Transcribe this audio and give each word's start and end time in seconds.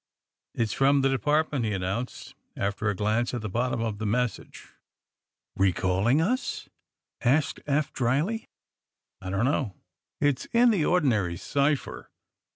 *^It's 0.57 0.73
from 0.73 1.01
the 1.01 1.09
Department," 1.09 1.63
he 1.63 1.73
announced, 1.73 2.33
after 2.57 2.89
a 2.89 2.95
glance 2.95 3.35
at 3.35 3.41
the 3.41 3.47
bottom 3.49 3.81
of 3.81 3.99
the 3.99 4.05
message. 4.07 4.67
Recalling 5.55 6.19
us?" 6.19 6.67
asked 7.23 7.59
Eph 7.67 7.93
dryly. 7.93 8.49
I 9.21 9.29
don't 9.29 9.45
know. 9.45 9.75
It's 10.19 10.45
in 10.53 10.71
the 10.71 10.83
ordinary 10.85 11.37
cipher. 11.37 12.09